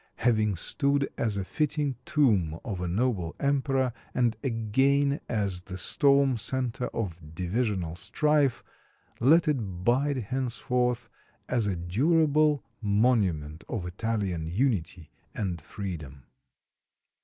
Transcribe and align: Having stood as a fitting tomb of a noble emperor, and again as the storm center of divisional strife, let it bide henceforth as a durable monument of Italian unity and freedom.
Having 0.15 0.55
stood 0.55 1.11
as 1.15 1.37
a 1.37 1.45
fitting 1.45 1.95
tomb 2.05 2.59
of 2.65 2.81
a 2.81 2.87
noble 2.87 3.35
emperor, 3.39 3.93
and 4.15 4.35
again 4.43 5.19
as 5.29 5.61
the 5.61 5.77
storm 5.77 6.37
center 6.37 6.87
of 6.87 7.35
divisional 7.35 7.95
strife, 7.95 8.63
let 9.19 9.47
it 9.47 9.83
bide 9.83 10.17
henceforth 10.17 11.07
as 11.47 11.67
a 11.67 11.75
durable 11.75 12.63
monument 12.81 13.63
of 13.69 13.85
Italian 13.85 14.47
unity 14.47 15.11
and 15.35 15.61
freedom. 15.61 16.23